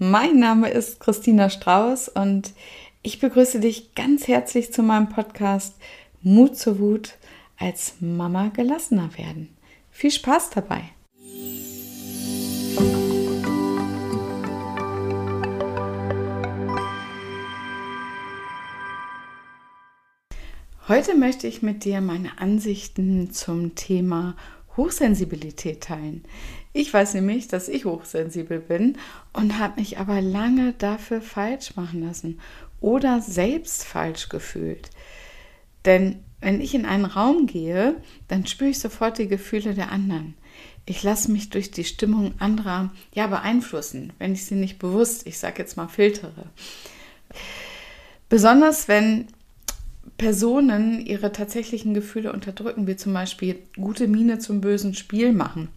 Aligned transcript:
mein 0.00 0.38
Name 0.38 0.70
ist 0.70 0.98
Christina 0.98 1.50
Strauß 1.50 2.08
und 2.08 2.54
ich 3.02 3.20
begrüße 3.20 3.60
dich 3.60 3.94
ganz 3.94 4.28
herzlich 4.28 4.72
zu 4.72 4.82
meinem 4.82 5.10
Podcast 5.10 5.76
Mut 6.22 6.56
zur 6.56 6.78
Wut 6.78 7.18
als 7.58 7.96
Mama 8.00 8.48
gelassener 8.48 9.10
werden. 9.18 9.54
Viel 9.90 10.10
Spaß 10.10 10.50
dabei! 10.50 10.84
Heute 20.88 21.14
möchte 21.14 21.46
ich 21.46 21.60
mit 21.60 21.84
dir 21.84 22.00
meine 22.00 22.38
Ansichten 22.38 23.32
zum 23.32 23.74
Thema 23.74 24.34
Hochsensibilität 24.80 25.82
teilen. 25.82 26.24
Ich 26.72 26.92
weiß 26.92 27.14
nämlich, 27.14 27.48
dass 27.48 27.68
ich 27.68 27.84
hochsensibel 27.84 28.60
bin 28.60 28.96
und 29.34 29.58
habe 29.58 29.78
mich 29.78 29.98
aber 29.98 30.22
lange 30.22 30.72
dafür 30.78 31.20
falsch 31.20 31.76
machen 31.76 32.02
lassen 32.02 32.40
oder 32.80 33.20
selbst 33.20 33.84
falsch 33.84 34.30
gefühlt. 34.30 34.88
Denn 35.84 36.24
wenn 36.40 36.62
ich 36.62 36.74
in 36.74 36.86
einen 36.86 37.04
Raum 37.04 37.46
gehe, 37.46 37.96
dann 38.28 38.46
spüre 38.46 38.70
ich 38.70 38.78
sofort 38.78 39.18
die 39.18 39.28
Gefühle 39.28 39.74
der 39.74 39.92
anderen. 39.92 40.34
Ich 40.86 41.02
lasse 41.02 41.30
mich 41.30 41.50
durch 41.50 41.70
die 41.70 41.84
Stimmung 41.84 42.32
anderer 42.38 42.90
ja 43.14 43.26
beeinflussen, 43.26 44.14
wenn 44.18 44.32
ich 44.32 44.46
sie 44.46 44.54
nicht 44.54 44.78
bewusst, 44.78 45.26
ich 45.26 45.38
sage 45.38 45.58
jetzt 45.58 45.76
mal, 45.76 45.88
filtere. 45.88 46.46
Besonders 48.30 48.88
wenn 48.88 49.26
Personen 50.20 51.00
ihre 51.06 51.32
tatsächlichen 51.32 51.94
Gefühle 51.94 52.34
unterdrücken, 52.34 52.86
wie 52.86 52.94
zum 52.94 53.14
Beispiel 53.14 53.58
gute 53.74 54.06
Miene 54.06 54.38
zum 54.38 54.60
bösen 54.60 54.92
Spiel 54.92 55.32
machen. 55.32 55.68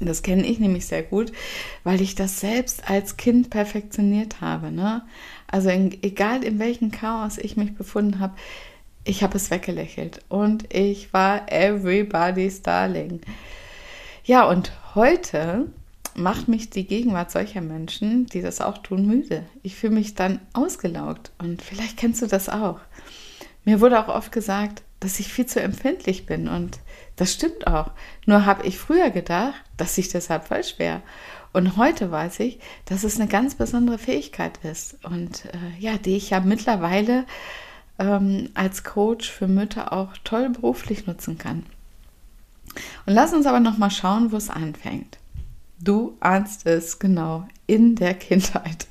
Das 0.00 0.22
kenne 0.22 0.46
ich 0.46 0.58
nämlich 0.58 0.86
sehr 0.86 1.02
gut, 1.02 1.30
weil 1.84 2.00
ich 2.00 2.14
das 2.14 2.40
selbst 2.40 2.88
als 2.88 3.18
Kind 3.18 3.50
perfektioniert 3.50 4.40
habe. 4.40 4.70
Ne? 4.70 5.02
Also 5.46 5.68
in, 5.68 6.02
egal 6.02 6.42
in 6.42 6.58
welchem 6.58 6.90
Chaos 6.90 7.36
ich 7.36 7.58
mich 7.58 7.74
befunden 7.74 8.18
habe, 8.18 8.34
ich 9.04 9.22
habe 9.22 9.36
es 9.36 9.50
weggelächelt 9.50 10.20
und 10.30 10.72
ich 10.74 11.12
war 11.12 11.52
everybody's 11.52 12.62
darling. 12.62 13.20
Ja, 14.24 14.48
und 14.48 14.72
heute 14.94 15.70
macht 16.14 16.48
mich 16.48 16.70
die 16.70 16.86
Gegenwart 16.86 17.30
solcher 17.30 17.60
Menschen, 17.60 18.24
die 18.24 18.40
das 18.40 18.62
auch 18.62 18.78
tun, 18.78 19.06
müde. 19.06 19.42
Ich 19.62 19.76
fühle 19.76 19.96
mich 19.96 20.14
dann 20.14 20.40
ausgelaugt 20.54 21.30
und 21.36 21.60
vielleicht 21.60 21.98
kennst 21.98 22.22
du 22.22 22.26
das 22.26 22.48
auch. 22.48 22.80
Mir 23.66 23.80
wurde 23.80 23.98
auch 23.98 24.08
oft 24.08 24.30
gesagt, 24.30 24.82
dass 25.00 25.18
ich 25.18 25.32
viel 25.32 25.44
zu 25.44 25.60
empfindlich 25.60 26.24
bin 26.24 26.48
und 26.48 26.78
das 27.16 27.32
stimmt 27.32 27.66
auch. 27.66 27.90
Nur 28.24 28.46
habe 28.46 28.64
ich 28.64 28.78
früher 28.78 29.10
gedacht, 29.10 29.60
dass 29.76 29.98
ich 29.98 30.08
deshalb 30.08 30.46
falsch 30.46 30.78
wäre. 30.78 31.02
Und 31.52 31.76
heute 31.76 32.10
weiß 32.10 32.40
ich, 32.40 32.60
dass 32.84 33.02
es 33.02 33.18
eine 33.18 33.28
ganz 33.28 33.56
besondere 33.56 33.98
Fähigkeit 33.98 34.58
ist 34.62 35.04
und 35.04 35.46
äh, 35.46 35.80
ja, 35.80 35.98
die 35.98 36.16
ich 36.16 36.30
ja 36.30 36.40
mittlerweile 36.40 37.24
ähm, 37.98 38.50
als 38.54 38.84
Coach 38.84 39.30
für 39.30 39.48
Mütter 39.48 39.92
auch 39.92 40.16
toll 40.22 40.48
beruflich 40.50 41.06
nutzen 41.06 41.36
kann. 41.36 41.66
Und 43.04 43.14
lass 43.14 43.32
uns 43.32 43.46
aber 43.46 43.60
noch 43.60 43.78
mal 43.78 43.90
schauen, 43.90 44.30
wo 44.30 44.36
es 44.36 44.48
anfängt. 44.48 45.18
Du 45.80 46.16
ahnst 46.20 46.66
es 46.66 47.00
genau 47.00 47.48
in 47.66 47.96
der 47.96 48.14
Kindheit, 48.14 48.86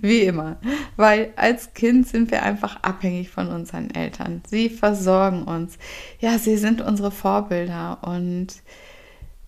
wie 0.00 0.22
immer, 0.22 0.58
weil 0.96 1.32
als 1.36 1.74
Kind 1.74 2.06
sind 2.08 2.30
wir 2.30 2.42
einfach 2.42 2.82
abhängig 2.82 3.30
von 3.30 3.48
unseren 3.48 3.90
Eltern. 3.90 4.42
Sie 4.48 4.68
versorgen 4.68 5.44
uns. 5.44 5.78
Ja, 6.20 6.38
sie 6.38 6.56
sind 6.56 6.80
unsere 6.80 7.10
Vorbilder 7.10 7.98
und 8.02 8.48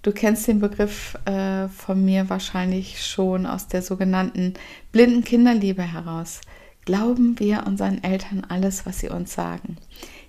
du 0.02 0.12
kennst 0.12 0.46
den 0.48 0.60
Begriff 0.60 1.16
äh, 1.24 1.68
von 1.68 2.04
mir 2.04 2.28
wahrscheinlich 2.28 3.04
schon 3.04 3.46
aus 3.46 3.68
der 3.68 3.82
sogenannten 3.82 4.54
blinden 4.90 5.24
Kinderliebe 5.24 5.82
heraus. 5.82 6.40
Glauben 6.84 7.38
wir 7.38 7.64
unseren 7.66 8.02
Eltern 8.02 8.44
alles, 8.48 8.86
was 8.86 8.98
sie 8.98 9.08
uns 9.08 9.32
sagen. 9.34 9.76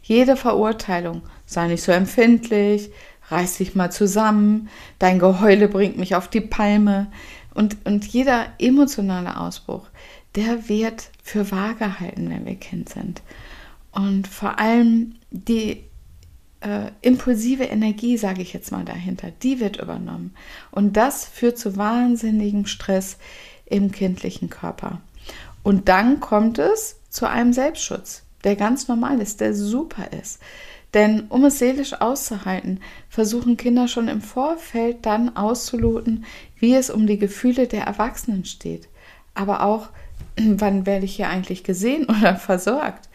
Jede 0.03 0.35
Verurteilung, 0.35 1.21
sei 1.45 1.67
nicht 1.67 1.81
so 1.81 1.91
empfindlich, 1.91 2.91
reiß 3.29 3.57
dich 3.57 3.73
mal 3.73 3.91
zusammen, 3.91 4.69
dein 4.99 5.17
Geheule 5.17 5.67
bringt 5.67 5.97
mich 5.97 6.15
auf 6.15 6.27
die 6.27 6.41
Palme. 6.41 7.07
Und, 7.53 7.85
und 7.85 8.05
jeder 8.05 8.47
emotionale 8.59 9.37
Ausbruch, 9.37 9.87
der 10.35 10.67
wird 10.69 11.09
für 11.21 11.51
wahr 11.51 11.75
gehalten, 11.75 12.29
wenn 12.29 12.45
wir 12.45 12.55
Kind 12.55 12.89
sind. 12.89 13.21
Und 13.91 14.27
vor 14.27 14.59
allem 14.59 15.15
die 15.29 15.83
äh, 16.61 16.91
impulsive 17.01 17.65
Energie, 17.65 18.17
sage 18.17 18.41
ich 18.41 18.53
jetzt 18.53 18.71
mal 18.71 18.85
dahinter, 18.85 19.31
die 19.31 19.59
wird 19.59 19.77
übernommen. 19.77 20.33
Und 20.71 20.97
das 20.97 21.25
führt 21.25 21.59
zu 21.59 21.77
wahnsinnigem 21.77 22.65
Stress 22.65 23.17
im 23.65 23.91
kindlichen 23.91 24.49
Körper. 24.49 25.01
Und 25.61 25.89
dann 25.89 26.19
kommt 26.19 26.57
es 26.59 26.99
zu 27.09 27.29
einem 27.29 27.53
Selbstschutz, 27.53 28.23
der 28.43 28.55
ganz 28.55 28.87
normal 28.87 29.21
ist, 29.21 29.39
der 29.39 29.53
super 29.53 30.11
ist. 30.11 30.39
Denn 30.93 31.25
um 31.29 31.43
es 31.45 31.59
seelisch 31.59 31.93
auszuhalten, 31.93 32.79
versuchen 33.09 33.57
Kinder 33.57 33.87
schon 33.87 34.07
im 34.07 34.21
Vorfeld 34.21 35.05
dann 35.05 35.35
auszuloten, 35.35 36.25
wie 36.57 36.75
es 36.75 36.89
um 36.89 37.07
die 37.07 37.17
Gefühle 37.17 37.67
der 37.67 37.85
Erwachsenen 37.85 38.45
steht. 38.45 38.87
Aber 39.33 39.63
auch, 39.63 39.89
wann 40.37 40.85
werde 40.85 41.05
ich 41.05 41.15
hier 41.15 41.29
eigentlich 41.29 41.63
gesehen 41.63 42.05
oder 42.09 42.35
versorgt? 42.35 43.09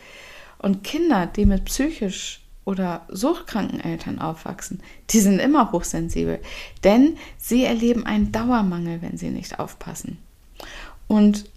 Und 0.59 0.83
Kinder, 0.83 1.27
die 1.27 1.47
mit 1.47 1.67
psychisch 1.67 2.41
oder 2.65 3.07
suchtkranken 3.09 3.81
Eltern 3.81 4.19
aufwachsen, 4.19 4.83
die 5.11 5.21
sind 5.21 5.39
immer 5.39 5.73
hochsensibel, 5.73 6.41
denn 6.85 7.17
sie 7.39 7.65
erleben 7.65 8.05
einen 8.05 8.33
Dauermangel, 8.33 9.01
wenn 9.01 9.17
sie 9.17 9.31
nicht 9.31 9.59
aufpassen. 9.59 10.19
Und 11.07 11.49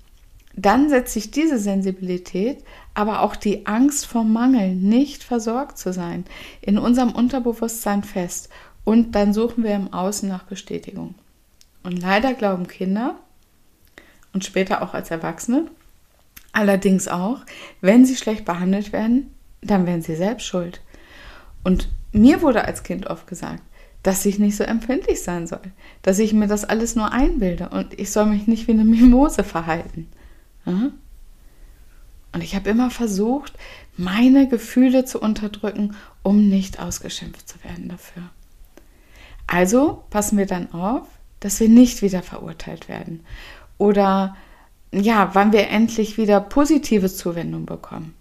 dann 0.66 0.90
setzt 0.90 1.14
sich 1.14 1.32
diese 1.32 1.58
Sensibilität, 1.58 2.64
aber 2.94 3.22
auch 3.22 3.36
die 3.36 3.66
Angst 3.66 4.06
vor 4.06 4.24
Mangel, 4.24 4.76
nicht 4.76 5.24
versorgt 5.24 5.78
zu 5.78 5.94
sein, 5.94 6.26
in 6.62 6.78
unserem 6.78 7.12
Unterbewusstsein 7.12 8.04
fest. 8.04 8.50
Und 8.84 9.14
dann 9.14 9.34
suchen 9.34 9.64
wir 9.64 9.76
im 9.76 9.94
Außen 9.94 10.28
nach 10.28 10.44
Bestätigung. 10.44 11.16
Und 11.84 12.02
leider 12.02 12.34
glauben 12.34 12.68
Kinder 12.68 13.16
und 14.34 14.46
später 14.46 14.82
auch 14.82 14.94
als 14.94 15.12
Erwachsene, 15.12 15.66
allerdings 16.52 17.08
auch, 17.08 17.40
wenn 17.82 18.06
sie 18.06 18.16
schlecht 18.16 18.46
behandelt 18.46 18.94
werden, 18.94 19.34
dann 19.62 19.86
werden 19.86 20.02
sie 20.02 20.16
selbst 20.16 20.46
schuld. 20.46 20.82
Und 21.64 21.90
mir 22.12 22.42
wurde 22.42 22.66
als 22.66 22.84
Kind 22.84 23.08
oft 23.08 23.28
gesagt, 23.28 23.64
dass 24.04 24.26
ich 24.26 24.40
nicht 24.40 24.58
so 24.58 24.64
empfindlich 24.64 25.22
sein 25.22 25.48
soll, 25.48 25.62
dass 26.02 26.20
ich 26.20 26.34
mir 26.34 26.48
das 26.48 26.66
alles 26.66 26.96
nur 26.96 27.12
einbilde 27.12 27.70
und 27.70 28.00
ich 28.00 28.12
soll 28.12 28.26
mich 28.26 28.48
nicht 28.48 28.68
wie 28.68 28.72
eine 28.72 28.86
Mimose 28.86 29.44
verhalten. 29.44 30.08
Und 30.66 32.42
ich 32.42 32.56
habe 32.56 32.70
immer 32.70 32.90
versucht, 32.90 33.54
meine 33.98 34.48
Gefühle 34.48 35.06
zu 35.06 35.20
unterdrücken, 35.20 35.96
um 36.24 36.48
nicht 36.48 36.80
ausgeschimpft 36.80 37.48
zu 37.48 37.64
werden 37.64 37.90
dafür. 37.90 38.24
Also 39.48 40.04
passen 40.10 40.38
wir 40.38 40.46
dann 40.46 40.72
auf, 40.72 41.08
dass 41.40 41.60
wir 41.60 41.68
nicht 41.68 42.02
wieder 42.02 42.24
verurteilt 42.24 42.88
werden. 42.88 43.26
Oder 43.78 44.36
ja, 44.94 45.32
wann 45.34 45.52
wir 45.52 45.70
endlich 45.70 46.18
wieder 46.18 46.40
positive 46.40 47.14
Zuwendung 47.14 47.66
bekommen. 47.66 48.14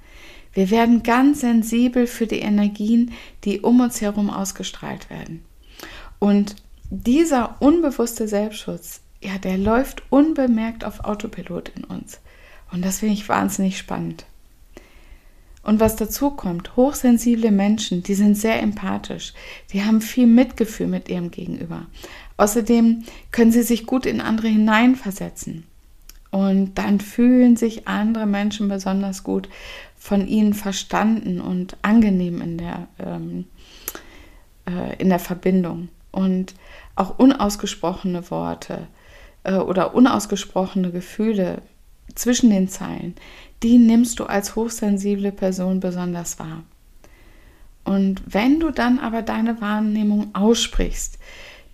Wir 0.53 0.71
werden 0.71 1.03
ganz 1.03 1.41
sensibel 1.41 2.07
für 2.07 2.27
die 2.27 2.41
Energien, 2.41 3.13
die 3.45 3.61
um 3.61 3.81
uns 3.81 4.01
herum 4.01 4.31
ausgestrahlt 4.31 5.11
werden. 5.11 5.45
Und 6.19 6.57
dieser 6.91 7.61
unbewusste 7.61 8.27
Selbstschutz, 8.27 9.01
ja, 9.23 9.39
der 9.39 9.59
läuft 9.59 10.03
unbemerkt 10.11 10.85
auf 10.85 11.05
Autopilot 11.05 11.71
in 11.71 11.85
uns. 11.85 12.21
Und 12.73 12.85
das 12.85 13.01
finde 13.01 13.15
ich 13.15 13.29
wahnsinnig 13.29 13.79
spannend. 13.79 14.25
Und 15.63 15.79
was 15.79 15.97
dazu 15.97 16.31
kommt, 16.31 16.77
hochsensible 16.77 17.51
Menschen, 17.51 18.03
die 18.03 18.15
sind 18.15 18.37
sehr 18.37 18.63
empathisch, 18.63 19.35
die 19.73 19.85
haben 19.85 20.01
viel 20.01 20.27
Mitgefühl 20.27 20.87
mit 20.87 21.09
ihrem 21.09 21.31
Gegenüber. 21.31 21.87
Außerdem 22.39 23.05
können 23.31 23.53
sie 23.53 23.63
sich 23.63 23.87
gut 23.87 24.07
in 24.07 24.21
andere 24.21 24.49
hineinversetzen. 24.49 25.65
Und 26.31 26.79
dann 26.79 27.01
fühlen 27.01 27.57
sich 27.57 27.89
andere 27.89 28.25
Menschen 28.25 28.69
besonders 28.69 29.23
gut 29.25 29.49
von 29.99 30.27
ihnen 30.27 30.55
verstanden 30.55 31.41
und 31.41 31.77
angenehm 31.83 32.41
in 32.41 32.57
der, 32.57 32.87
ähm, 32.99 33.45
äh, 34.67 34.97
in 34.97 35.11
der 35.11 35.19
Verbindung. 35.19 35.89
Und 36.13 36.55
auch 36.95 37.19
unausgesprochene 37.19 38.31
Worte 38.31 38.87
äh, 39.45 39.55
oder 39.55 39.95
unausgesprochene 39.95 40.91
Gefühle 40.91 41.61
zwischen 42.15 42.51
den 42.51 42.69
Zeilen, 42.69 43.15
die 43.63 43.79
nimmst 43.79 44.19
du 44.19 44.25
als 44.25 44.57
hochsensible 44.57 45.33
Person 45.33 45.81
besonders 45.81 46.39
wahr. 46.39 46.63
Und 47.85 48.23
wenn 48.27 48.61
du 48.61 48.71
dann 48.71 48.99
aber 48.99 49.23
deine 49.23 49.61
Wahrnehmung 49.61 50.35
aussprichst, 50.35 51.19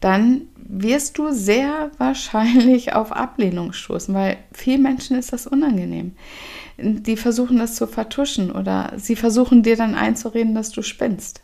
dann 0.00 0.42
wirst 0.56 1.18
du 1.18 1.32
sehr 1.32 1.90
wahrscheinlich 1.98 2.92
auf 2.92 3.12
Ablehnung 3.12 3.72
stoßen, 3.72 4.14
weil 4.14 4.36
vielen 4.52 4.82
Menschen 4.82 5.16
ist 5.16 5.32
das 5.32 5.46
unangenehm. 5.46 6.12
Die 6.78 7.16
versuchen 7.16 7.58
das 7.58 7.74
zu 7.74 7.86
vertuschen 7.86 8.50
oder 8.50 8.92
sie 8.96 9.16
versuchen 9.16 9.62
dir 9.62 9.76
dann 9.76 9.94
einzureden, 9.94 10.54
dass 10.54 10.70
du 10.70 10.82
spinnst. 10.82 11.40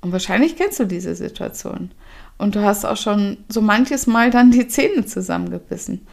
Und 0.00 0.12
wahrscheinlich 0.12 0.56
kennst 0.56 0.80
du 0.80 0.84
diese 0.84 1.14
Situation. 1.14 1.90
Und 2.38 2.56
du 2.56 2.62
hast 2.62 2.84
auch 2.84 2.96
schon 2.96 3.36
so 3.48 3.60
manches 3.60 4.06
Mal 4.06 4.30
dann 4.30 4.50
die 4.50 4.66
Zähne 4.66 5.04
zusammengebissen. 5.06 6.06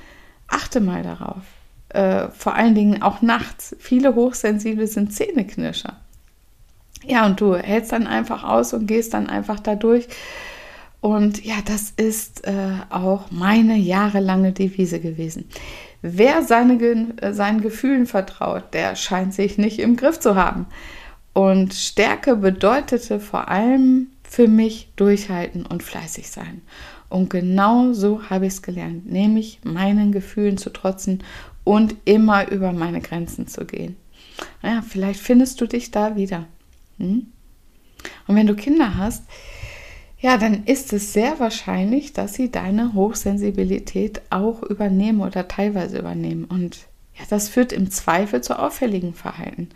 Achte 0.50 0.82
mal 0.82 1.04
darauf. 1.04 1.42
Äh, 1.90 2.28
vor 2.30 2.56
allen 2.56 2.76
Dingen 2.76 3.02
auch 3.02 3.22
nachts. 3.22 3.76
Viele 3.80 4.16
Hochsensible 4.16 4.88
sind 4.88 5.14
Zähneknirscher. 5.14 5.98
Ja, 7.04 7.26
und 7.26 7.42
du 7.42 7.56
hältst 7.56 7.92
dann 7.92 8.08
einfach 8.08 8.44
aus 8.44 8.74
und 8.74 8.88
gehst 8.88 9.14
dann 9.14 9.28
einfach 9.28 9.60
da 9.60 9.76
durch. 9.76 10.08
Und 11.02 11.46
ja, 11.46 11.56
das 11.66 11.92
ist 11.96 12.46
äh, 12.46 12.54
auch 12.90 13.32
meine 13.32 13.78
jahrelange 13.78 14.52
Devise 14.52 15.00
gewesen. 15.00 15.46
Wer 16.02 16.44
seine, 16.44 16.74
äh, 17.22 17.34
seinen 17.34 17.62
Gefühlen 17.62 18.06
vertraut, 18.06 18.74
der 18.74 18.96
scheint 18.96 19.34
sich 19.34 19.58
nicht 19.58 19.80
im 19.80 19.96
Griff 19.96 20.20
zu 20.20 20.36
haben. 20.36 20.66
Und 21.34 21.74
Stärke 21.74 22.36
bedeutete 22.36 23.20
vor 23.20 23.48
allem 23.48 24.08
für 24.24 24.48
mich 24.48 24.92
durchhalten 24.96 25.66
und 25.66 25.84
fleißig 25.84 26.30
sein. 26.30 26.62
Und 27.10 27.30
genau 27.30 27.94
so 27.94 28.30
habe 28.30 28.46
ich 28.46 28.54
es 28.54 28.62
gelernt, 28.62 29.12
nämlich 29.12 29.60
meinen 29.64 30.12
Gefühlen 30.12 30.58
zu 30.58 30.70
trotzen 30.70 31.24
und 31.64 31.96
immer 32.06 32.50
über 32.50 32.72
meine 32.72 33.02
Grenzen 33.02 33.48
zu 33.48 33.66
gehen. 33.66 33.96
Ja, 34.64 34.84
vielleicht 34.88 35.20
findest 35.20 35.60
du 35.60 35.68
dich 35.68 35.92
da 35.92 36.16
wieder. 36.16 36.46
Hm? 36.98 37.28
Und 38.28 38.36
wenn 38.36 38.48
du 38.48 38.56
Kinder 38.56 38.96
hast, 38.98 39.24
ja, 40.22 40.38
dann 40.38 40.66
ist 40.66 40.92
es 40.94 41.14
sehr 41.14 41.40
wahrscheinlich, 41.40 42.14
dass 42.14 42.34
sie 42.34 42.52
deine 42.52 42.94
Hochsensibilität 42.94 44.22
auch 44.30 44.64
übernehmen 44.64 45.22
oder 45.22 45.48
teilweise 45.48 45.98
übernehmen. 45.98 46.44
Und 46.44 46.88
ja, 47.18 47.24
das 47.30 47.50
führt 47.50 47.72
im 47.72 47.90
Zweifel 47.90 48.42
zu 48.42 48.60
auffälligen 48.60 49.14
Verhalten. 49.14 49.70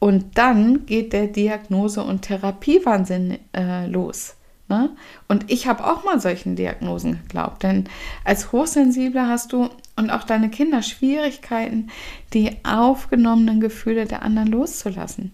Und 0.00 0.36
dann 0.36 0.84
geht 0.86 1.12
der 1.12 1.28
Diagnose- 1.28 2.02
und 2.02 2.22
Therapiewahnsinn 2.22 3.38
äh, 3.56 3.86
los. 3.86 4.34
Ne? 4.68 4.90
Und 5.28 5.50
ich 5.50 5.66
habe 5.66 5.84
auch 5.84 6.04
mal 6.04 6.20
solchen 6.20 6.56
Diagnosen 6.56 7.20
geglaubt, 7.22 7.62
denn 7.62 7.84
als 8.24 8.50
Hochsensibler 8.50 9.28
hast 9.28 9.52
du 9.52 9.68
und 9.96 10.10
auch 10.10 10.24
deine 10.24 10.48
Kinder 10.48 10.82
Schwierigkeiten, 10.82 11.90
die 12.32 12.56
aufgenommenen 12.64 13.60
Gefühle 13.60 14.06
der 14.06 14.22
anderen 14.22 14.48
loszulassen. 14.48 15.32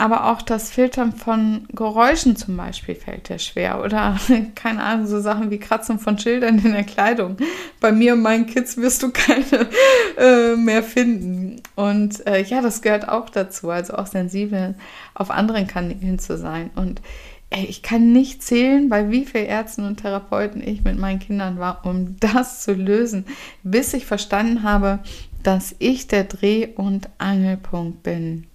Aber 0.00 0.30
auch 0.30 0.40
das 0.40 0.70
Filtern 0.70 1.12
von 1.12 1.68
Geräuschen 1.74 2.34
zum 2.34 2.56
Beispiel 2.56 2.94
fällt 2.94 3.28
dir 3.28 3.38
schwer. 3.38 3.84
Oder 3.84 4.18
keine 4.54 4.82
Ahnung, 4.82 5.06
so 5.06 5.20
Sachen 5.20 5.50
wie 5.50 5.58
Kratzen 5.58 5.98
von 5.98 6.18
Schildern 6.18 6.58
in 6.58 6.72
der 6.72 6.84
Kleidung. 6.84 7.36
Bei 7.80 7.92
mir 7.92 8.14
und 8.14 8.22
meinen 8.22 8.46
Kids 8.46 8.78
wirst 8.78 9.02
du 9.02 9.10
keine 9.10 9.68
äh, 10.16 10.56
mehr 10.56 10.82
finden. 10.82 11.60
Und 11.76 12.26
äh, 12.26 12.42
ja, 12.42 12.62
das 12.62 12.80
gehört 12.80 13.10
auch 13.10 13.28
dazu. 13.28 13.68
Also 13.68 13.92
auch 13.92 14.06
sensibel 14.06 14.74
auf 15.12 15.30
anderen 15.30 15.66
Kanälen 15.66 16.18
zu 16.18 16.38
sein. 16.38 16.70
Und 16.76 17.02
ey, 17.50 17.64
ich 17.64 17.82
kann 17.82 18.12
nicht 18.12 18.42
zählen, 18.42 18.88
bei 18.88 19.10
wie 19.10 19.24
vielen 19.24 19.46
Ärzten 19.46 19.84
und 19.84 19.98
Therapeuten 19.98 20.66
ich 20.66 20.84
mit 20.84 20.98
meinen 20.98 21.18
Kindern 21.18 21.58
war, 21.58 21.84
um 21.84 22.16
das 22.20 22.62
zu 22.62 22.72
lösen, 22.72 23.26
bis 23.62 23.92
ich 23.92 24.06
verstanden 24.06 24.62
habe, 24.62 25.00
dass 25.42 25.74
ich 25.78 26.06
der 26.06 26.24
Dreh- 26.24 26.68
und 26.74 27.08
Angelpunkt 27.18 28.02
bin. 28.02 28.46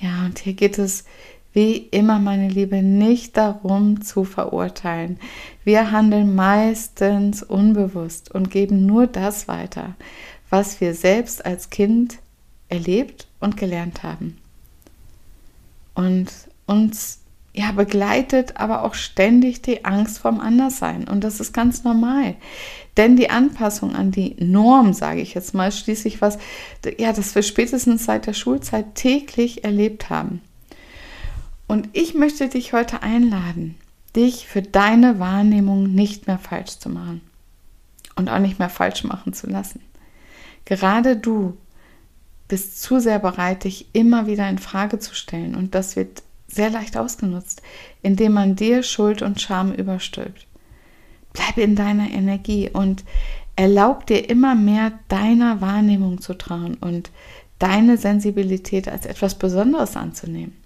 Ja, 0.00 0.24
und 0.24 0.38
hier 0.38 0.54
geht 0.54 0.78
es 0.78 1.04
wie 1.52 1.76
immer, 1.76 2.18
meine 2.18 2.48
Liebe, 2.48 2.82
nicht 2.82 3.36
darum 3.36 4.02
zu 4.02 4.24
verurteilen. 4.24 5.20
Wir 5.62 5.92
handeln 5.92 6.34
meistens 6.34 7.44
unbewusst 7.44 8.34
und 8.34 8.50
geben 8.50 8.86
nur 8.86 9.06
das 9.06 9.46
weiter, 9.46 9.94
was 10.50 10.80
wir 10.80 10.94
selbst 10.94 11.46
als 11.46 11.70
Kind 11.70 12.18
erlebt 12.68 13.28
und 13.38 13.56
gelernt 13.56 14.02
haben. 14.02 14.36
Und 15.94 16.32
uns 16.66 17.20
ja, 17.56 17.70
begleitet 17.70 18.56
aber 18.56 18.82
auch 18.82 18.94
ständig 18.94 19.62
die 19.62 19.84
Angst 19.84 20.18
vorm 20.18 20.40
Anderssein. 20.40 21.06
Und 21.06 21.22
das 21.22 21.38
ist 21.38 21.54
ganz 21.54 21.84
normal. 21.84 22.34
Denn 22.96 23.16
die 23.16 23.30
Anpassung 23.30 23.94
an 23.94 24.10
die 24.10 24.34
Norm, 24.40 24.92
sage 24.92 25.20
ich 25.20 25.34
jetzt 25.34 25.54
mal, 25.54 25.70
schließlich 25.70 26.20
was, 26.20 26.38
ja, 26.98 27.12
das 27.12 27.34
wir 27.36 27.42
spätestens 27.42 28.04
seit 28.04 28.26
der 28.26 28.32
Schulzeit 28.32 28.96
täglich 28.96 29.62
erlebt 29.62 30.10
haben. 30.10 30.40
Und 31.68 31.88
ich 31.92 32.14
möchte 32.14 32.48
dich 32.48 32.72
heute 32.72 33.04
einladen, 33.04 33.76
dich 34.16 34.48
für 34.48 34.62
deine 34.62 35.20
Wahrnehmung 35.20 35.94
nicht 35.94 36.26
mehr 36.26 36.38
falsch 36.38 36.78
zu 36.78 36.88
machen 36.88 37.20
und 38.16 38.28
auch 38.28 38.40
nicht 38.40 38.58
mehr 38.58 38.68
falsch 38.68 39.04
machen 39.04 39.32
zu 39.32 39.48
lassen. 39.48 39.80
Gerade 40.64 41.16
du 41.16 41.56
bist 42.48 42.82
zu 42.82 42.98
sehr 42.98 43.20
bereit, 43.20 43.62
dich 43.62 43.86
immer 43.92 44.26
wieder 44.26 44.48
in 44.48 44.58
Frage 44.58 44.98
zu 44.98 45.14
stellen 45.14 45.54
und 45.54 45.74
das 45.74 45.94
wird 45.94 46.22
sehr 46.54 46.70
leicht 46.70 46.96
ausgenutzt, 46.96 47.62
indem 48.02 48.32
man 48.32 48.56
dir 48.56 48.82
Schuld 48.82 49.22
und 49.22 49.40
Scham 49.40 49.72
überstülpt. 49.72 50.46
Bleib 51.32 51.58
in 51.58 51.74
deiner 51.76 52.10
Energie 52.10 52.70
und 52.72 53.04
erlaub 53.56 54.06
dir 54.06 54.28
immer 54.28 54.54
mehr 54.54 54.92
deiner 55.08 55.60
Wahrnehmung 55.60 56.20
zu 56.20 56.34
trauen 56.34 56.74
und 56.80 57.10
deine 57.58 57.96
Sensibilität 57.96 58.88
als 58.88 59.06
etwas 59.06 59.36
Besonderes 59.36 59.96
anzunehmen. 59.96 60.56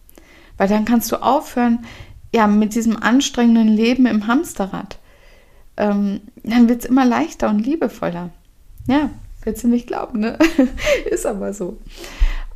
Weil 0.56 0.68
dann 0.68 0.84
kannst 0.84 1.12
du 1.12 1.16
aufhören, 1.16 1.84
ja, 2.34 2.46
mit 2.46 2.74
diesem 2.74 2.96
anstrengenden 2.96 3.68
Leben 3.68 4.06
im 4.06 4.26
Hamsterrad. 4.26 4.98
Ähm, 5.76 6.20
dann 6.42 6.68
wird 6.68 6.80
es 6.82 6.88
immer 6.90 7.04
leichter 7.04 7.48
und 7.48 7.60
liebevoller. 7.60 8.30
Ja, 8.86 9.10
willst 9.44 9.64
du 9.64 9.68
nicht 9.68 9.86
glauben, 9.86 10.20
ne? 10.20 10.38
Ist 11.10 11.24
aber 11.26 11.52
so. 11.52 11.78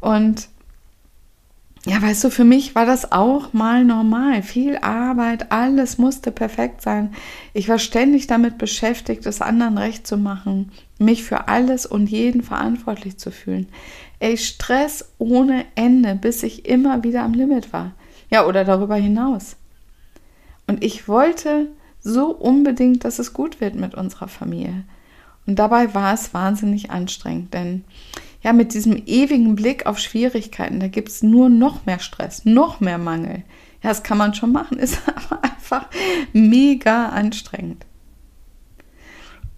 Und 0.01 0.49
ja, 1.85 2.01
weißt 2.01 2.23
du, 2.25 2.31
für 2.31 2.45
mich 2.45 2.77
war 2.77 2.87
das 2.87 3.11
auch 3.11 3.53
mal 3.53 3.85
normal. 3.85 4.43
Viel 4.43 4.77
Arbeit, 4.79 5.51
alles 5.51 5.99
musste 5.99 6.31
perfekt 6.31 6.81
sein. 6.81 7.13
Ich 7.55 7.69
war 7.69 7.81
ständig 7.81 8.29
damit 8.29 8.57
beschäftigt, 8.57 9.27
es 9.27 9.43
anderen 9.43 9.79
recht 9.79 10.07
zu 10.07 10.17
machen, 10.17 10.71
mich 10.99 11.25
für 11.25 11.49
alles 11.49 11.85
und 11.85 12.09
jeden 12.09 12.43
verantwortlich 12.43 13.19
zu 13.19 13.33
fühlen. 13.33 13.67
Ey, 14.21 14.37
Stress 14.37 15.13
ohne 15.19 15.65
Ende, 15.75 16.15
bis 16.15 16.45
ich 16.45 16.67
immer 16.67 17.03
wieder 17.03 17.25
am 17.25 17.35
Limit 17.35 17.73
war. 17.73 17.91
Ja, 18.31 18.47
oder 18.47 18.65
darüber 18.65 18.95
hinaus. 18.95 19.57
Und 20.69 20.85
ich 20.85 21.09
wollte 21.09 21.67
so 22.01 22.31
unbedingt, 22.31 23.05
dass 23.05 23.19
es 23.19 23.33
gut 23.33 23.61
wird 23.61 23.75
mit 23.75 23.97
unserer 23.97 24.29
Familie. 24.29 24.85
Und 25.47 25.59
dabei 25.59 25.93
war 25.95 26.15
es 26.15 26.33
wahnsinnig 26.33 26.93
anstrengend, 26.93 27.53
denn 27.53 27.85
ja, 28.43 28.53
mit 28.53 28.75
diesem 28.75 29.01
ewigen 29.07 29.55
Blick 29.55 29.87
auf 29.87 29.99
Schwierigkeiten, 29.99 30.81
da 30.81 30.89
gibt 30.89 31.09
es 31.09 31.23
nur 31.23 31.49
noch 31.49 31.87
mehr 31.87 32.01
Stress, 32.01 32.45
noch 32.45 32.81
mehr 32.81 32.99
Mangel. 32.99 33.43
Ja, 33.83 33.91
das 33.91 34.03
kann 34.03 34.19
man 34.19 34.35
schon 34.35 34.53
machen, 34.53 34.79
ist 34.79 35.01
aber 35.07 35.43
einfach 35.45 35.87
mega 36.33 37.09
anstrengend. 37.09 37.87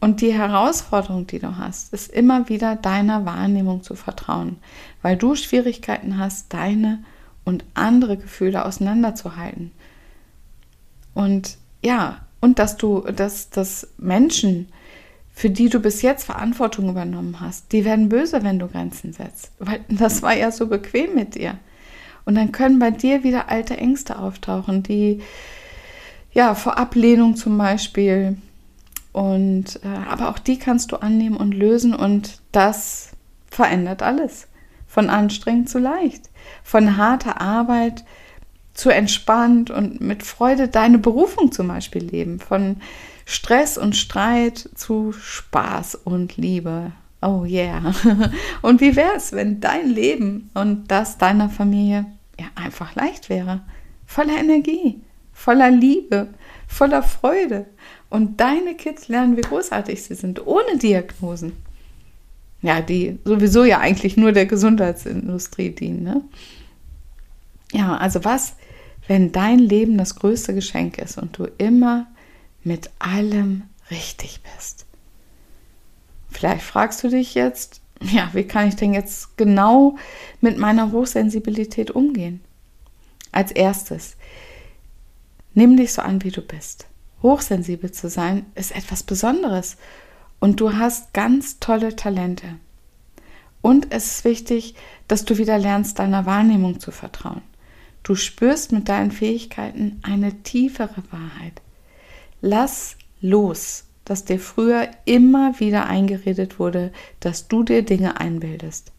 Und 0.00 0.20
die 0.20 0.34
Herausforderung, 0.34 1.26
die 1.26 1.38
du 1.38 1.56
hast, 1.56 1.94
ist 1.94 2.12
immer 2.12 2.50
wieder 2.50 2.76
deiner 2.76 3.24
Wahrnehmung 3.24 3.82
zu 3.82 3.94
vertrauen, 3.94 4.56
weil 5.00 5.16
du 5.16 5.34
Schwierigkeiten 5.34 6.18
hast, 6.18 6.52
deine 6.52 7.02
und 7.44 7.64
andere 7.72 8.18
Gefühle 8.18 8.66
auseinanderzuhalten. 8.66 9.70
Und 11.14 11.56
ja, 11.82 12.18
und 12.40 12.58
dass 12.58 12.76
du, 12.76 13.00
dass, 13.00 13.48
dass 13.48 13.88
Menschen 13.96 14.68
für 15.34 15.50
die 15.50 15.68
du 15.68 15.80
bis 15.80 16.00
jetzt 16.00 16.24
Verantwortung 16.24 16.88
übernommen 16.88 17.40
hast, 17.40 17.72
die 17.72 17.84
werden 17.84 18.08
böse, 18.08 18.44
wenn 18.44 18.60
du 18.60 18.68
Grenzen 18.68 19.12
setzt. 19.12 19.50
Weil 19.58 19.80
das 19.88 20.22
war 20.22 20.34
ja 20.34 20.52
so 20.52 20.68
bequem 20.68 21.14
mit 21.14 21.34
dir. 21.34 21.58
Und 22.24 22.36
dann 22.36 22.52
können 22.52 22.78
bei 22.78 22.92
dir 22.92 23.24
wieder 23.24 23.48
alte 23.48 23.76
Ängste 23.76 24.18
auftauchen, 24.18 24.84
die 24.84 25.20
ja 26.32 26.54
vor 26.54 26.78
Ablehnung 26.78 27.34
zum 27.34 27.58
Beispiel. 27.58 28.38
Und 29.12 29.80
äh, 29.84 30.08
aber 30.08 30.30
auch 30.30 30.38
die 30.38 30.58
kannst 30.58 30.92
du 30.92 30.96
annehmen 30.96 31.36
und 31.36 31.52
lösen 31.52 31.94
und 31.94 32.40
das 32.52 33.10
verändert 33.50 34.02
alles. 34.02 34.46
Von 34.86 35.10
anstrengend 35.10 35.68
zu 35.68 35.80
leicht, 35.80 36.30
von 36.62 36.96
harter 36.96 37.40
Arbeit 37.40 38.04
zu 38.72 38.90
entspannt 38.90 39.70
und 39.70 40.00
mit 40.00 40.22
Freude 40.22 40.68
deine 40.68 40.98
Berufung 40.98 41.50
zum 41.50 41.66
Beispiel 41.66 42.04
leben, 42.04 42.38
von 42.38 42.76
Stress 43.26 43.78
und 43.78 43.96
Streit 43.96 44.68
zu 44.74 45.12
Spaß 45.12 45.96
und 45.96 46.36
Liebe. 46.36 46.92
Oh 47.22 47.44
yeah. 47.46 47.94
Und 48.62 48.82
wie 48.82 48.96
wäre 48.96 49.14
es, 49.16 49.32
wenn 49.32 49.58
dein 49.58 49.88
Leben 49.88 50.50
und 50.52 50.90
das 50.90 51.16
deiner 51.16 51.48
Familie 51.48 52.04
ja 52.38 52.46
einfach 52.54 52.94
leicht 52.94 53.30
wäre? 53.30 53.62
Voller 54.04 54.36
Energie, 54.38 55.00
voller 55.32 55.70
Liebe, 55.70 56.28
voller 56.68 57.02
Freude. 57.02 57.64
Und 58.10 58.40
deine 58.40 58.74
Kids 58.74 59.08
lernen, 59.08 59.38
wie 59.38 59.42
großartig 59.42 60.02
sie 60.02 60.14
sind, 60.14 60.46
ohne 60.46 60.76
Diagnosen. 60.76 61.52
Ja, 62.60 62.82
die 62.82 63.18
sowieso 63.24 63.64
ja 63.64 63.78
eigentlich 63.78 64.18
nur 64.18 64.32
der 64.32 64.46
Gesundheitsindustrie 64.46 65.70
dienen. 65.70 66.02
Ne? 66.02 66.22
Ja, 67.72 67.96
also 67.96 68.24
was, 68.24 68.54
wenn 69.08 69.32
dein 69.32 69.58
Leben 69.58 69.96
das 69.96 70.14
größte 70.16 70.54
Geschenk 70.54 70.98
ist 70.98 71.16
und 71.16 71.38
du 71.38 71.48
immer 71.58 72.06
mit 72.64 72.90
allem 72.98 73.62
richtig 73.90 74.40
bist. 74.42 74.86
Vielleicht 76.30 76.62
fragst 76.62 77.04
du 77.04 77.08
dich 77.08 77.34
jetzt, 77.34 77.80
ja, 78.00 78.30
wie 78.32 78.44
kann 78.44 78.68
ich 78.68 78.76
denn 78.76 78.92
jetzt 78.92 79.36
genau 79.36 79.96
mit 80.40 80.58
meiner 80.58 80.90
Hochsensibilität 80.90 81.90
umgehen? 81.90 82.40
Als 83.30 83.52
erstes, 83.52 84.16
nimm 85.54 85.76
dich 85.76 85.92
so 85.92 86.02
an, 86.02 86.22
wie 86.22 86.30
du 86.30 86.42
bist. 86.42 86.86
Hochsensibel 87.22 87.90
zu 87.92 88.08
sein 88.08 88.46
ist 88.54 88.74
etwas 88.74 89.02
Besonderes 89.02 89.76
und 90.40 90.60
du 90.60 90.74
hast 90.74 91.14
ganz 91.14 91.58
tolle 91.58 91.96
Talente. 91.96 92.46
Und 93.62 93.92
es 93.94 94.16
ist 94.16 94.24
wichtig, 94.24 94.74
dass 95.08 95.24
du 95.24 95.38
wieder 95.38 95.58
lernst, 95.58 95.98
deiner 95.98 96.26
Wahrnehmung 96.26 96.80
zu 96.80 96.90
vertrauen. 96.90 97.40
Du 98.02 98.14
spürst 98.14 98.72
mit 98.72 98.90
deinen 98.90 99.10
Fähigkeiten 99.10 100.00
eine 100.02 100.42
tiefere 100.42 101.02
Wahrheit. 101.10 101.62
Lass 102.46 102.96
los, 103.22 103.84
dass 104.04 104.26
dir 104.26 104.38
früher 104.38 104.90
immer 105.06 105.58
wieder 105.60 105.86
eingeredet 105.86 106.58
wurde, 106.58 106.92
dass 107.20 107.48
du 107.48 107.62
dir 107.62 107.82
Dinge 107.82 108.20
einbildest. 108.20 108.92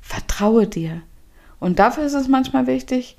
Vertraue 0.00 0.68
dir. 0.68 1.02
Und 1.58 1.80
dafür 1.80 2.04
ist 2.04 2.14
es 2.14 2.28
manchmal 2.28 2.68
wichtig, 2.68 3.16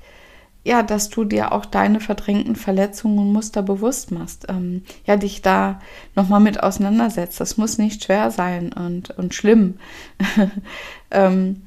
ja, 0.64 0.82
dass 0.82 1.10
du 1.10 1.24
dir 1.24 1.52
auch 1.52 1.66
deine 1.66 2.00
verdrängten 2.00 2.56
Verletzungen 2.56 3.18
und 3.18 3.34
Muster 3.34 3.62
bewusst 3.62 4.10
machst. 4.10 4.46
Ähm, 4.48 4.84
ja, 5.04 5.18
dich 5.18 5.42
da 5.42 5.82
nochmal 6.16 6.40
mit 6.40 6.62
auseinandersetzt. 6.62 7.38
Das 7.38 7.58
muss 7.58 7.76
nicht 7.76 8.04
schwer 8.04 8.30
sein 8.30 8.72
und, 8.72 9.10
und 9.10 9.34
schlimm. 9.34 9.74
ähm, 11.10 11.60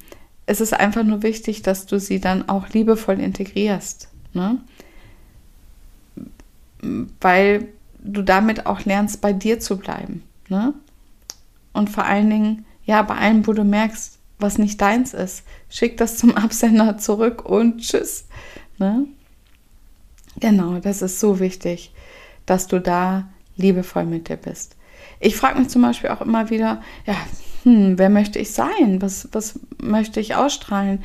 es 0.46 0.60
ist 0.60 0.74
einfach 0.74 1.04
nur 1.04 1.22
wichtig, 1.22 1.62
dass 1.62 1.86
du 1.86 2.00
sie 2.00 2.18
dann 2.18 2.48
auch 2.48 2.70
liebevoll 2.70 3.20
integrierst. 3.20 4.08
Ne? 4.34 4.58
Weil 7.20 7.68
du 8.02 8.22
damit 8.22 8.66
auch 8.66 8.84
lernst, 8.84 9.20
bei 9.20 9.32
dir 9.32 9.60
zu 9.60 9.78
bleiben. 9.78 10.22
Ne? 10.48 10.74
Und 11.72 11.90
vor 11.90 12.04
allen 12.04 12.30
Dingen, 12.30 12.66
ja, 12.84 13.02
bei 13.02 13.16
allem, 13.16 13.46
wo 13.46 13.52
du 13.52 13.64
merkst, 13.64 14.18
was 14.38 14.58
nicht 14.58 14.80
deins 14.80 15.14
ist, 15.14 15.42
schick 15.68 15.96
das 15.96 16.16
zum 16.16 16.36
Absender 16.36 16.98
zurück 16.98 17.44
und 17.44 17.80
tschüss. 17.80 18.26
Ne? 18.78 19.06
Genau, 20.40 20.78
das 20.78 21.02
ist 21.02 21.20
so 21.20 21.40
wichtig, 21.40 21.92
dass 22.46 22.66
du 22.66 22.80
da 22.80 23.28
liebevoll 23.56 24.04
mit 24.04 24.28
dir 24.28 24.36
bist. 24.36 24.76
Ich 25.20 25.36
frage 25.36 25.58
mich 25.58 25.68
zum 25.68 25.82
Beispiel 25.82 26.10
auch 26.10 26.20
immer 26.20 26.50
wieder, 26.50 26.82
ja, 27.06 27.14
hm, 27.64 27.98
wer 27.98 28.08
möchte 28.08 28.38
ich 28.38 28.52
sein? 28.52 29.02
Was, 29.02 29.28
was 29.32 29.58
möchte 29.82 30.20
ich 30.20 30.36
ausstrahlen? 30.36 31.02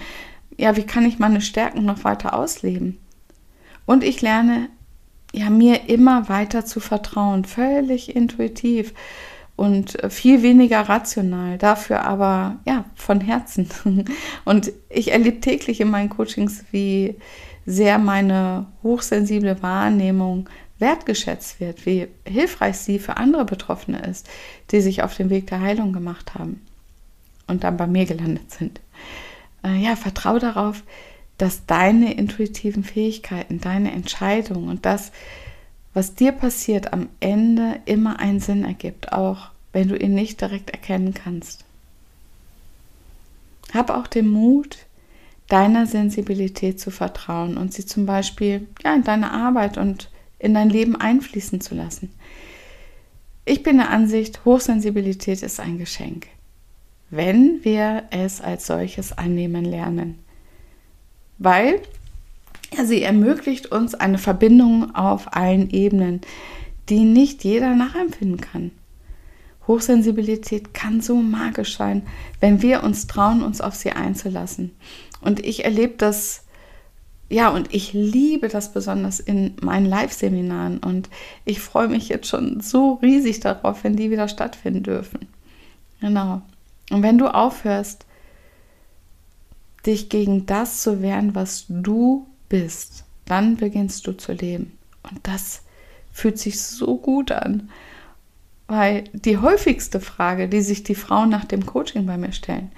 Ja, 0.58 0.76
wie 0.76 0.86
kann 0.86 1.06
ich 1.06 1.18
meine 1.18 1.42
Stärken 1.42 1.84
noch 1.84 2.04
weiter 2.04 2.36
ausleben? 2.36 3.00
Und 3.86 4.04
ich 4.04 4.22
lerne 4.22 4.70
ja 5.34 5.50
mir 5.50 5.90
immer 5.90 6.30
weiter 6.30 6.66
zu 6.66 6.80
vertrauen, 6.80 7.44
völlig 7.44 8.16
intuitiv 8.16 8.94
und 9.56 9.98
viel 10.10 10.42
weniger 10.42 10.82
rational, 10.82 11.58
dafür 11.58 12.04
aber 12.04 12.58
ja 12.66 12.86
von 12.96 13.22
Herzen. 13.22 13.68
Und 14.46 14.72
ich 14.90 15.12
erlebe 15.12 15.42
täglich 15.42 15.80
in 15.80 15.92
meinen 15.92 16.10
Coachings, 16.10 16.66
wie 16.72 17.16
sehr 17.66 18.00
meine 18.00 18.66
hochsensible 18.82 19.62
Wahrnehmung 19.62 20.50
wertgeschätzt 20.80 21.60
wird, 21.60 21.86
wie 21.86 22.08
hilfreich 22.28 22.78
sie 22.78 23.00
für 23.00 23.18
andere 23.18 23.46
Betroffene 23.46 24.02
ist, 24.06 24.28
die 24.72 24.82
sich 24.82 25.04
auf 25.04 25.16
den 25.16 25.30
Weg 25.30 25.48
der 25.48 25.62
Heilung 25.62 25.94
gemacht 25.94 26.34
haben 26.34 26.66
und 27.48 27.64
dann 27.64 27.78
bei 27.78 27.88
mir 27.88 28.06
gelandet 28.06 28.52
sind. 28.52 28.82
Äh, 29.64 29.78
ja, 29.78 29.96
vertraue 29.96 30.40
darauf, 30.40 30.84
dass 31.38 31.66
deine 31.66 32.14
intuitiven 32.14 32.84
Fähigkeiten, 32.84 33.60
deine 33.60 33.92
Entscheidungen 33.92 34.70
und 34.70 34.86
das, 34.86 35.12
was 35.94 36.16
dir 36.16 36.32
passiert, 36.32 36.94
am 36.94 37.10
Ende 37.20 37.80
immer 37.86 38.20
einen 38.20 38.40
Sinn 38.40 38.64
ergibt, 38.64 39.14
auch 39.14 39.50
wenn 39.72 39.88
du 39.88 39.98
ihn 39.98 40.14
nicht 40.14 40.42
direkt 40.42 40.70
erkennen 40.70 41.14
kannst. 41.14 41.66
Hab 43.74 43.90
auch 43.90 44.08
den 44.08 44.28
Mut, 44.28 44.78
deiner 45.48 45.86
Sensibilität 45.88 46.80
zu 46.80 46.90
vertrauen 46.92 47.58
und 47.58 47.74
sie 47.74 47.86
zum 47.86 48.06
Beispiel 48.06 48.68
ja, 48.84 48.96
in 48.96 49.04
deine 49.04 49.32
Arbeit 49.32 49.78
und 49.78 50.10
in 50.40 50.54
dein 50.54 50.70
Leben 50.70 50.96
einfließen 50.96 51.62
zu 51.62 51.76
lassen. 51.76 52.12
Ich 53.46 53.62
bin 53.62 53.78
der 53.78 53.90
Ansicht, 53.90 54.46
Hochsensibilität 54.46 55.44
ist 55.44 55.60
ein 55.60 55.78
Geschenk, 55.78 56.28
wenn 57.10 57.64
wir 57.64 58.04
es 58.10 58.42
als 58.42 58.68
solches 58.68 59.18
annehmen 59.18 59.66
lernen. 59.66 60.23
Weil 61.44 61.82
sie 62.86 63.04
ermöglicht 63.04 63.70
uns 63.70 63.96
eine 63.96 64.18
Verbindung 64.18 64.96
auf 64.96 65.36
allen 65.36 65.70
Ebenen, 65.70 66.22
die 66.88 67.04
nicht 67.04 67.44
jeder 67.44 67.76
nachempfinden 67.76 68.40
kann. 68.40 68.72
Hochsensibilität 69.68 70.74
kann 70.74 71.02
so 71.02 71.18
magisch 71.18 71.76
sein, 71.76 72.04
wenn 72.40 72.62
wir 72.62 72.82
uns 72.84 73.08
trauen, 73.08 73.44
uns 73.44 73.60
auf 73.60 73.76
sie 73.76 73.92
einzulassen. 73.92 74.72
Und 75.20 75.46
ich 75.46 75.66
erlebe 75.66 75.96
das, 75.98 76.46
ja, 77.28 77.50
und 77.50 77.74
ich 77.74 77.92
liebe 77.92 78.48
das 78.48 78.72
besonders 78.72 79.20
in 79.20 79.56
meinen 79.62 79.86
Live-Seminaren. 79.86 80.80
Und 80.80 81.10
ich 81.44 81.60
freue 81.60 81.90
mich 81.90 82.08
jetzt 82.08 82.28
schon 82.28 82.62
so 82.62 82.94
riesig 83.02 83.42
darauf, 83.42 83.84
wenn 83.84 83.98
die 83.98 84.12
wieder 84.12 84.30
stattfinden 84.30 84.84
dürfen. 84.84 85.28
Genau. 86.00 86.42
Und 86.90 87.04
wenn 87.04 87.18
du 87.18 87.28
aufhörst, 87.28 88.06
dich 89.86 90.10
gegen 90.10 90.46
das 90.46 90.82
zu 90.82 91.02
wehren, 91.02 91.36
was 91.36 91.66
du 91.70 92.28
bist, 92.50 93.04
dann 93.26 93.58
beginnst 93.58 94.08
du 94.08 94.14
zu 94.14 94.34
leben. 94.34 94.78
Und 95.04 95.20
das 95.24 95.64
fühlt 96.12 96.40
sich 96.40 96.62
so 96.62 96.98
gut 96.98 97.32
an. 97.32 97.70
Weil 98.68 99.04
die 99.14 99.38
häufigste 99.38 100.00
Frage, 100.00 100.48
die 100.48 100.62
sich 100.62 100.84
die 100.84 100.96
Frauen 100.96 101.30
nach 101.30 101.46
dem 101.46 101.66
Coaching 101.66 102.06
bei 102.06 102.18
mir 102.18 102.32
stellen, 102.32 102.72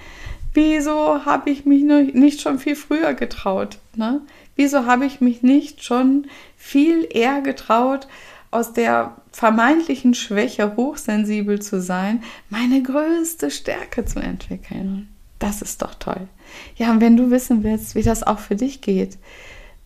wieso 0.53 1.25
habe 1.25 1.50
ich 1.51 1.65
mich 1.65 1.83
nicht 1.83 2.41
schon 2.41 2.57
viel 2.57 2.75
früher 2.75 3.13
getraut? 3.13 3.77
Ne? 3.95 4.21
Wieso 4.55 4.85
habe 4.85 5.05
ich 5.05 5.21
mich 5.21 5.43
nicht 5.43 5.83
schon 5.83 6.27
viel 6.57 7.07
eher 7.09 7.41
getraut, 7.41 8.07
aus 8.51 8.74
der 8.74 9.17
vermeintlichen 9.31 10.13
Schwäche 10.13 10.75
hochsensibel 10.77 11.62
zu 11.62 11.81
sein, 11.81 12.24
meine 12.50 12.81
größte 12.81 13.51
Stärke 13.51 14.05
zu 14.05 14.19
entwickeln? 14.19 15.09
Das 15.46 15.62
ist 15.62 15.84
doch 15.84 15.94
toll. 15.94 16.28
Ja, 16.75 16.90
und 16.90 17.02
wenn 17.02 17.18
du 17.18 17.30
wissen 17.30 17.64
willst, 17.64 17.94
wie 17.94 18.02
das 18.02 18.24
auch 18.24 18.40
für 18.40 18.56
dich 18.56 18.82
geht, 18.82 19.20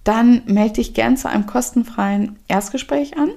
dann 0.06 0.42
melde 0.46 0.76
dich 0.76 0.94
gern 0.94 1.18
zu 1.18 1.28
einem 1.28 1.48
kostenfreien 1.48 2.40
Erstgespräch 2.48 3.18
an. 3.18 3.32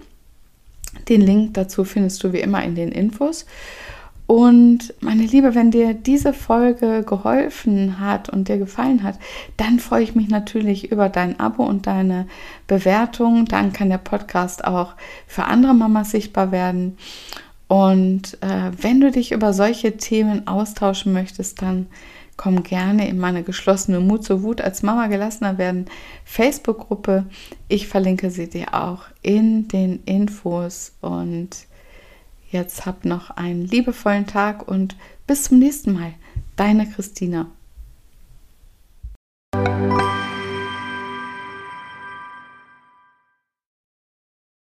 Den 1.08 1.20
Link 1.20 1.54
dazu 1.54 1.82
findest 1.82 2.22
du 2.22 2.32
wie 2.32 2.38
immer 2.38 2.62
in 2.62 2.76
den 2.76 2.92
Infos. 2.92 3.44
Und 4.28 4.94
meine 5.00 5.24
Liebe, 5.24 5.56
wenn 5.56 5.72
dir 5.72 5.94
diese 5.94 6.32
Folge 6.32 7.02
geholfen 7.02 7.98
hat 7.98 8.28
und 8.28 8.46
dir 8.46 8.58
gefallen 8.58 9.02
hat, 9.02 9.18
dann 9.56 9.80
freue 9.80 10.04
ich 10.04 10.14
mich 10.14 10.28
natürlich 10.28 10.92
über 10.92 11.08
dein 11.08 11.40
Abo 11.40 11.64
und 11.64 11.88
deine 11.88 12.28
Bewertung. 12.68 13.46
Dann 13.46 13.72
kann 13.72 13.88
der 13.88 13.98
Podcast 13.98 14.64
auch 14.64 14.94
für 15.26 15.46
andere 15.46 15.74
Mamas 15.74 16.12
sichtbar 16.12 16.52
werden. 16.52 16.98
Und 17.72 18.36
äh, 18.42 18.70
wenn 18.82 19.00
du 19.00 19.10
dich 19.10 19.32
über 19.32 19.54
solche 19.54 19.96
Themen 19.96 20.46
austauschen 20.46 21.14
möchtest, 21.14 21.62
dann 21.62 21.86
komm 22.36 22.64
gerne 22.64 23.08
in 23.08 23.18
meine 23.18 23.44
geschlossene 23.44 23.98
Mut 23.98 24.24
zur 24.24 24.42
Wut 24.42 24.60
als 24.60 24.82
Mama 24.82 25.06
gelassener 25.06 25.56
werden 25.56 25.86
Facebook-Gruppe. 26.26 27.24
Ich 27.68 27.88
verlinke 27.88 28.30
sie 28.30 28.50
dir 28.50 28.74
auch 28.74 29.04
in 29.22 29.68
den 29.68 30.02
Infos. 30.04 30.92
Und 31.00 31.48
jetzt 32.50 32.84
hab 32.84 33.06
noch 33.06 33.30
einen 33.30 33.64
liebevollen 33.64 34.26
Tag 34.26 34.68
und 34.68 34.94
bis 35.26 35.44
zum 35.44 35.58
nächsten 35.58 35.94
Mal. 35.94 36.12
Deine 36.56 36.86
Christina. 36.86 37.46